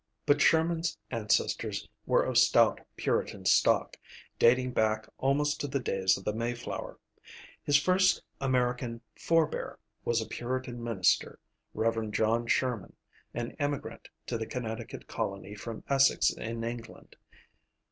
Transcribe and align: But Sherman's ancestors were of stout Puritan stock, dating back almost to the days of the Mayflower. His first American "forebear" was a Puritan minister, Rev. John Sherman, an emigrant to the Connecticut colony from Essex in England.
But 0.25 0.41
Sherman's 0.41 0.97
ancestors 1.11 1.87
were 2.07 2.23
of 2.23 2.35
stout 2.39 2.81
Puritan 2.97 3.45
stock, 3.45 3.97
dating 4.39 4.71
back 4.71 5.07
almost 5.19 5.61
to 5.61 5.67
the 5.67 5.79
days 5.79 6.17
of 6.17 6.23
the 6.23 6.33
Mayflower. 6.33 6.97
His 7.61 7.77
first 7.77 8.23
American 8.39 9.01
"forebear" 9.15 9.77
was 10.03 10.19
a 10.19 10.25
Puritan 10.25 10.83
minister, 10.83 11.37
Rev. 11.75 12.09
John 12.09 12.47
Sherman, 12.47 12.95
an 13.35 13.51
emigrant 13.59 14.07
to 14.25 14.39
the 14.39 14.47
Connecticut 14.47 15.05
colony 15.07 15.53
from 15.53 15.83
Essex 15.87 16.31
in 16.31 16.63
England. 16.63 17.15